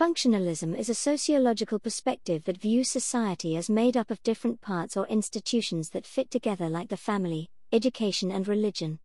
Functionalism 0.00 0.74
is 0.74 0.88
a 0.88 0.94
sociological 0.94 1.78
perspective 1.78 2.44
that 2.44 2.56
views 2.56 2.88
society 2.88 3.54
as 3.54 3.68
made 3.68 3.98
up 3.98 4.10
of 4.10 4.22
different 4.22 4.62
parts 4.62 4.96
or 4.96 5.06
institutions 5.08 5.90
that 5.90 6.06
fit 6.06 6.30
together 6.30 6.70
like 6.70 6.88
the 6.88 6.96
family, 6.96 7.50
education, 7.70 8.30
and 8.30 8.48
religion. 8.48 8.98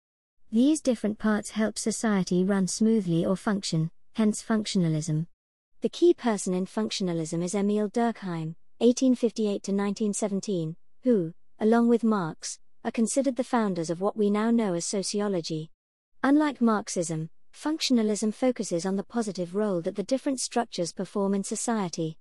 These 0.54 0.79
different 0.79 1.20
parts 1.20 1.50
help 1.50 1.78
society 1.78 2.46
run 2.46 2.68
smoothly 2.68 3.26
or 3.26 3.36
function, 3.36 3.92
hence 4.13 4.42
functionalism. 4.42 5.28
The 5.81 5.89
key 5.89 6.13
person 6.13 6.54
in 6.54 6.66
functionalism 6.66 7.43
is 7.43 7.55
Emile 7.55 7.89
Durkheim, 7.89 8.55
1858 8.77 9.64
to 9.64 9.73
1917, 9.73 10.77
who, 11.04 11.34
along 11.59 11.89
with 11.89 12.05
Marx, 12.05 12.57
are 12.86 12.91
considered 12.91 13.36
the 13.36 13.43
founders 13.43 13.89
of 13.89 14.00
what 14.00 14.16
we 14.16 14.30
now 14.30 14.50
know 14.50 14.73
as 14.75 14.86
sociology. 14.86 15.71
Unlike 16.23 16.62
Marxism, 16.62 17.30
functionalism 17.55 18.33
focuses 18.33 18.85
on 18.85 18.97
the 18.97 19.03
positive 19.03 19.55
role 19.55 19.81
that 19.81 19.95
the 19.95 20.04
different 20.04 20.39
structures 20.39 20.91
perform 20.91 21.33
in 21.33 21.43
society. 21.43 22.17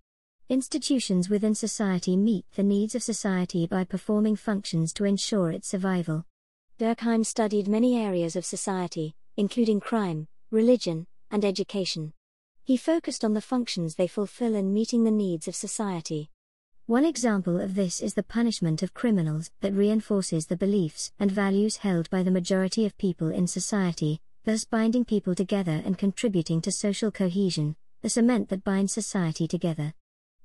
Institutions 0.49 1.29
within 1.29 1.55
society 1.55 2.17
meet 2.17 2.45
the 2.55 2.63
needs 2.63 2.95
of 2.95 3.03
society 3.03 3.67
by 3.67 3.85
performing 3.85 4.37
functions 4.37 4.93
to 4.93 5.05
ensure 5.05 5.51
its 5.51 5.69
survival. 5.69 6.25
Durkheim 6.79 7.25
studied 7.25 7.67
many 7.67 7.97
areas 7.97 8.37
of 8.37 8.45
society, 8.45 9.17
including 9.37 9.81
crime, 9.81 10.29
religion, 10.51 11.07
and 11.31 11.45
education. 11.45 12.13
He 12.63 12.77
focused 12.77 13.25
on 13.25 13.35
the 13.35 13.41
functions 13.41 13.97
they 13.97 14.07
fulfill 14.07 14.55
in 14.55 14.73
meeting 14.73 15.05
the 15.05 15.11
needs 15.11 15.49
of 15.49 15.57
society. 15.57 16.31
One 16.87 17.05
example 17.05 17.61
of 17.61 17.75
this 17.75 18.01
is 18.01 18.15
the 18.15 18.23
punishment 18.23 18.83
of 18.83 18.95
criminals 18.95 19.51
that 19.63 19.73
reinforces 19.73 20.47
the 20.47 20.57
beliefs 20.57 21.13
and 21.19 21.31
values 21.31 21.79
held 21.79 22.09
by 22.11 22.23
the 22.23 22.31
majority 22.31 22.87
of 22.87 22.97
people 22.99 23.31
in 23.31 23.47
society, 23.47 24.21
thus 24.45 24.65
binding 24.65 25.05
people 25.05 25.35
together 25.35 25.83
and 25.85 25.99
contributing 25.99 26.61
to 26.61 26.71
social 26.71 27.11
cohesion, 27.11 27.77
the 28.03 28.11
cement 28.11 28.49
that 28.51 28.65
binds 28.65 28.93
society 28.93 29.49
together. 29.49 29.95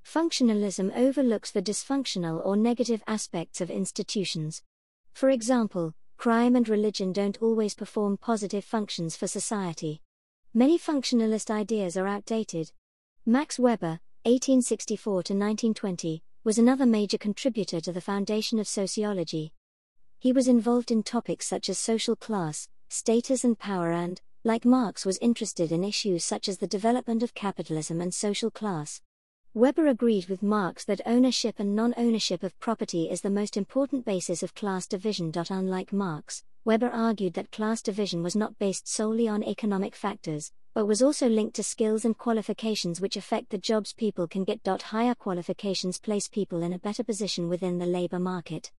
Functionalism 0.05 0.95
overlooks 0.95 1.51
the 1.51 1.61
dysfunctional 1.61 2.41
or 2.45 2.55
negative 2.55 3.03
aspects 3.07 3.61
of 3.61 3.69
institutions. 3.69 4.63
For 5.13 5.29
example, 5.29 5.93
crime 6.17 6.55
and 6.55 6.67
religion 6.67 7.13
don't 7.13 7.41
always 7.41 7.75
perform 7.75 8.17
positive 8.17 8.63
functions 8.63 9.15
for 9.15 9.27
society. 9.27 10.01
Many 10.53 10.79
functionalist 10.79 11.51
ideas 11.51 11.95
are 11.95 12.07
outdated. 12.07 12.71
Max 13.25 13.59
Weber, 13.59 13.99
1864 14.23 15.13
to 15.13 15.33
1920, 15.33 16.23
was 16.43 16.57
another 16.57 16.85
major 16.85 17.17
contributor 17.17 17.81
to 17.81 17.91
the 17.91 18.01
foundation 18.01 18.59
of 18.59 18.67
sociology. 18.67 19.53
He 20.17 20.31
was 20.31 20.47
involved 20.47 20.89
in 20.89 21.03
topics 21.03 21.45
such 21.45 21.69
as 21.69 21.77
social 21.77 22.15
class, 22.15 22.67
status, 22.89 23.43
and 23.43 23.57
power, 23.57 23.91
and, 23.91 24.19
like 24.43 24.65
Marx, 24.65 25.05
was 25.05 25.17
interested 25.19 25.71
in 25.71 25.83
issues 25.83 26.25
such 26.25 26.49
as 26.49 26.57
the 26.57 26.67
development 26.67 27.23
of 27.23 27.33
capitalism 27.33 28.01
and 28.01 28.13
social 28.13 28.51
class. 28.51 29.01
Weber 29.53 29.87
agreed 29.87 30.27
with 30.27 30.43
Marx 30.43 30.85
that 30.85 31.01
ownership 31.05 31.55
and 31.59 31.75
non 31.75 31.93
ownership 31.97 32.43
of 32.43 32.59
property 32.59 33.09
is 33.09 33.21
the 33.21 33.29
most 33.29 33.57
important 33.57 34.05
basis 34.05 34.43
of 34.43 34.53
class 34.53 34.85
division. 34.85 35.31
Unlike 35.49 35.91
Marx, 35.91 36.43
Weber 36.65 36.89
argued 36.89 37.33
that 37.33 37.51
class 37.51 37.81
division 37.81 38.21
was 38.21 38.35
not 38.35 38.59
based 38.59 38.87
solely 38.87 39.27
on 39.27 39.43
economic 39.43 39.95
factors, 39.95 40.51
but 40.75 40.85
was 40.85 41.01
also 41.01 41.27
linked 41.27 41.55
to 41.55 41.63
skills 41.63 42.05
and 42.05 42.17
qualifications 42.17 43.01
which 43.01 43.17
affect 43.17 43.49
the 43.49 43.57
jobs 43.57 43.91
people 43.91 44.27
can 44.27 44.43
get. 44.43 44.59
Higher 44.65 45.15
qualifications 45.15 45.99
place 45.99 46.27
people 46.27 46.61
in 46.61 46.73
a 46.73 46.79
better 46.79 47.03
position 47.03 47.49
within 47.49 47.79
the 47.79 47.85
labor 47.85 48.19
market. 48.19 48.71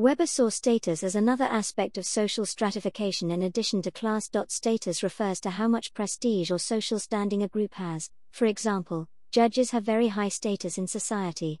Weber 0.00 0.24
saw 0.24 0.48
status 0.48 1.04
as 1.04 1.14
another 1.14 1.44
aspect 1.44 1.98
of 1.98 2.06
social 2.06 2.46
stratification 2.46 3.30
in 3.30 3.42
addition 3.42 3.82
to 3.82 3.90
class. 3.90 4.30
Status 4.48 5.02
refers 5.02 5.40
to 5.40 5.50
how 5.50 5.68
much 5.68 5.92
prestige 5.92 6.50
or 6.50 6.58
social 6.58 6.98
standing 6.98 7.42
a 7.42 7.48
group 7.48 7.74
has, 7.74 8.08
for 8.30 8.46
example, 8.46 9.06
judges 9.30 9.72
have 9.72 9.84
very 9.84 10.08
high 10.08 10.30
status 10.30 10.78
in 10.78 10.86
society. 10.86 11.60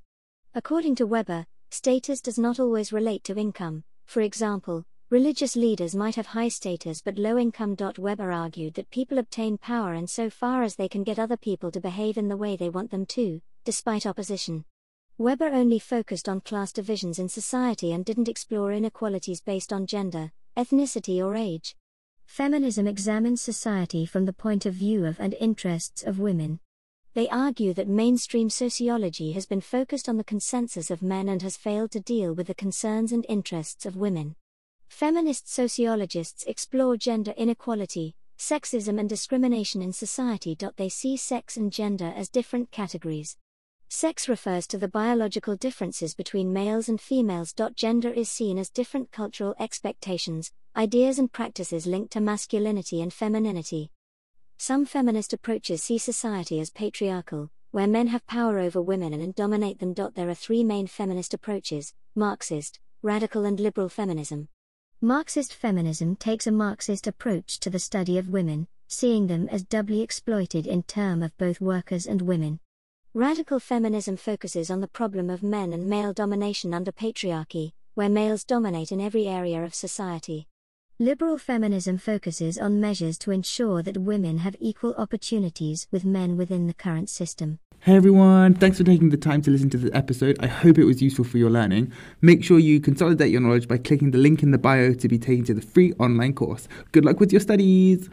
According 0.54 0.94
to 0.94 1.06
Weber, 1.06 1.44
status 1.70 2.22
does 2.22 2.38
not 2.38 2.58
always 2.58 2.94
relate 2.94 3.24
to 3.24 3.36
income, 3.36 3.84
for 4.06 4.22
example, 4.22 4.84
Religious 5.10 5.54
leaders 5.54 5.94
might 5.94 6.14
have 6.14 6.26
high 6.26 6.48
status 6.48 7.02
but 7.02 7.18
low 7.18 7.36
income. 7.36 7.76
Weber 7.98 8.32
argued 8.32 8.74
that 8.74 8.90
people 8.90 9.18
obtain 9.18 9.58
power 9.58 9.92
insofar 9.92 10.62
as 10.62 10.76
they 10.76 10.88
can 10.88 11.02
get 11.02 11.18
other 11.18 11.36
people 11.36 11.70
to 11.72 11.80
behave 11.80 12.16
in 12.16 12.28
the 12.28 12.36
way 12.38 12.56
they 12.56 12.70
want 12.70 12.90
them 12.90 13.04
to, 13.06 13.42
despite 13.64 14.06
opposition. 14.06 14.64
Weber 15.20 15.50
only 15.52 15.78
focused 15.78 16.30
on 16.30 16.40
class 16.40 16.72
divisions 16.72 17.18
in 17.18 17.28
society 17.28 17.92
and 17.92 18.06
didn't 18.06 18.26
explore 18.26 18.72
inequalities 18.72 19.42
based 19.42 19.70
on 19.70 19.84
gender, 19.84 20.32
ethnicity, 20.56 21.22
or 21.22 21.36
age. 21.36 21.76
Feminism 22.24 22.86
examines 22.86 23.42
society 23.42 24.06
from 24.06 24.24
the 24.24 24.32
point 24.32 24.64
of 24.64 24.72
view 24.72 25.04
of 25.04 25.20
and 25.20 25.34
interests 25.34 26.02
of 26.02 26.20
women. 26.20 26.58
They 27.12 27.28
argue 27.28 27.74
that 27.74 27.86
mainstream 27.86 28.48
sociology 28.48 29.32
has 29.32 29.44
been 29.44 29.60
focused 29.60 30.08
on 30.08 30.16
the 30.16 30.24
consensus 30.24 30.90
of 30.90 31.02
men 31.02 31.28
and 31.28 31.42
has 31.42 31.54
failed 31.54 31.90
to 31.90 32.00
deal 32.00 32.32
with 32.32 32.46
the 32.46 32.54
concerns 32.54 33.12
and 33.12 33.26
interests 33.28 33.84
of 33.84 33.96
women. 33.96 34.36
Feminist 34.88 35.52
sociologists 35.52 36.44
explore 36.44 36.96
gender 36.96 37.34
inequality, 37.36 38.14
sexism, 38.38 38.98
and 38.98 39.10
discrimination 39.10 39.82
in 39.82 39.92
society. 39.92 40.56
They 40.78 40.88
see 40.88 41.18
sex 41.18 41.58
and 41.58 41.70
gender 41.70 42.10
as 42.16 42.30
different 42.30 42.70
categories. 42.70 43.36
Sex 43.92 44.28
refers 44.28 44.68
to 44.68 44.78
the 44.78 44.86
biological 44.86 45.56
differences 45.56 46.14
between 46.14 46.52
males 46.52 46.88
and 46.88 47.00
females. 47.00 47.52
Gender 47.74 48.08
is 48.08 48.30
seen 48.30 48.56
as 48.56 48.70
different 48.70 49.10
cultural 49.10 49.56
expectations, 49.58 50.52
ideas, 50.76 51.18
and 51.18 51.32
practices 51.32 51.88
linked 51.88 52.12
to 52.12 52.20
masculinity 52.20 53.02
and 53.02 53.12
femininity. 53.12 53.90
Some 54.58 54.86
feminist 54.86 55.32
approaches 55.32 55.82
see 55.82 55.98
society 55.98 56.60
as 56.60 56.70
patriarchal, 56.70 57.50
where 57.72 57.88
men 57.88 58.06
have 58.06 58.24
power 58.28 58.60
over 58.60 58.80
women 58.80 59.12
and 59.12 59.34
dominate 59.34 59.80
them. 59.80 59.92
There 60.14 60.28
are 60.28 60.34
three 60.34 60.62
main 60.62 60.86
feminist 60.86 61.34
approaches 61.34 61.92
Marxist, 62.14 62.78
radical, 63.02 63.44
and 63.44 63.58
liberal 63.58 63.88
feminism. 63.88 64.46
Marxist 65.00 65.52
feminism 65.52 66.14
takes 66.14 66.46
a 66.46 66.52
Marxist 66.52 67.08
approach 67.08 67.58
to 67.58 67.70
the 67.70 67.80
study 67.80 68.18
of 68.18 68.28
women, 68.28 68.68
seeing 68.86 69.26
them 69.26 69.48
as 69.48 69.64
doubly 69.64 70.00
exploited 70.00 70.68
in 70.68 70.84
term 70.84 71.24
of 71.24 71.36
both 71.38 71.60
workers 71.60 72.06
and 72.06 72.22
women. 72.22 72.60
Radical 73.14 73.58
feminism 73.58 74.16
focuses 74.16 74.70
on 74.70 74.80
the 74.80 74.86
problem 74.86 75.30
of 75.30 75.42
men 75.42 75.72
and 75.72 75.88
male 75.88 76.12
domination 76.12 76.72
under 76.72 76.92
patriarchy, 76.92 77.72
where 77.94 78.08
males 78.08 78.44
dominate 78.44 78.92
in 78.92 79.00
every 79.00 79.26
area 79.26 79.64
of 79.64 79.74
society. 79.74 80.46
Liberal 81.00 81.36
feminism 81.36 81.98
focuses 81.98 82.56
on 82.56 82.80
measures 82.80 83.18
to 83.18 83.32
ensure 83.32 83.82
that 83.82 83.98
women 83.98 84.38
have 84.38 84.54
equal 84.60 84.94
opportunities 84.94 85.88
with 85.90 86.04
men 86.04 86.36
within 86.36 86.68
the 86.68 86.72
current 86.72 87.10
system. 87.10 87.58
Hey 87.80 87.96
everyone, 87.96 88.54
thanks 88.54 88.78
for 88.78 88.84
taking 88.84 89.10
the 89.10 89.16
time 89.16 89.42
to 89.42 89.50
listen 89.50 89.70
to 89.70 89.78
this 89.78 89.90
episode. 89.92 90.36
I 90.38 90.46
hope 90.46 90.78
it 90.78 90.84
was 90.84 91.02
useful 91.02 91.24
for 91.24 91.38
your 91.38 91.50
learning. 91.50 91.92
Make 92.20 92.44
sure 92.44 92.60
you 92.60 92.78
consolidate 92.78 93.32
your 93.32 93.40
knowledge 93.40 93.66
by 93.66 93.78
clicking 93.78 94.12
the 94.12 94.18
link 94.18 94.44
in 94.44 94.52
the 94.52 94.58
bio 94.58 94.94
to 94.94 95.08
be 95.08 95.18
taken 95.18 95.44
to 95.46 95.54
the 95.54 95.62
free 95.62 95.92
online 95.94 96.34
course. 96.34 96.68
Good 96.92 97.04
luck 97.04 97.18
with 97.18 97.32
your 97.32 97.40
studies! 97.40 98.08